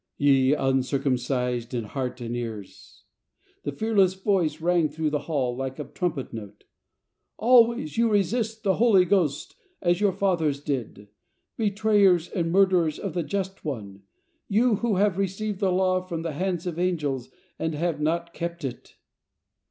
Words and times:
"Ye 0.17 0.55
uncircumcised 0.55 1.75
in 1.75 1.83
heart 1.83 2.21
and 2.21 2.35
ears," 2.35 3.03
the 3.61 3.71
fearless 3.71 4.15
voice 4.15 4.59
rang 4.59 4.89
through 4.89 5.11
the 5.11 5.19
hall 5.29 5.55
like 5.55 5.77
a 5.77 5.83
trumpet 5.83 6.33
note," 6.33 6.63
always 7.37 7.99
you 7.99 8.09
resist 8.09 8.63
the 8.63 8.77
Holy 8.77 9.05
Ghost 9.05 9.55
as 9.79 10.01
your 10.01 10.11
fathers 10.11 10.59
did. 10.59 11.09
Betrayers 11.55 12.27
and 12.29 12.51
murderers 12.51 12.97
of 12.97 13.13
the 13.13 13.21
Just 13.21 13.63
One, 13.63 14.01
you 14.47 14.77
who 14.77 14.95
have 14.95 15.19
received 15.19 15.59
the 15.59 15.71
Law 15.71 16.01
from 16.01 16.23
the 16.23 16.33
hands 16.33 16.65
of 16.65 16.79
angels, 16.79 17.29
and 17.59 17.75
have 17.75 18.01
not 18.01 18.33
kept 18.33 18.63
it." 18.65 18.95